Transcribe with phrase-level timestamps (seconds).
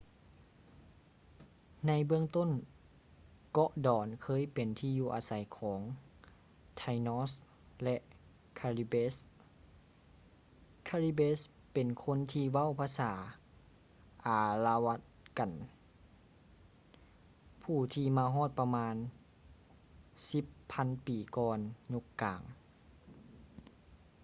[1.87, 2.49] ໃນເບື້ອງຕົ້ນ
[3.51, 5.79] ເກາະດອນເຄີຍເປັນທີ່ຢູ່ອາໄສຂອງ
[6.79, 7.31] taínos
[7.83, 7.95] ແລະ
[8.59, 9.15] caribes.
[10.87, 11.39] caribes
[11.73, 13.11] ເປັນຄົນທີ່ເວົ້າພາສາ
[14.25, 14.95] ອາລະວະ
[15.37, 18.95] ກັນ arawakan ຜູ້ທີ່ມາຮອດປະມານ
[20.27, 21.59] 10.000 ປີກ່ອນ
[21.93, 22.41] ຍຸກກາງ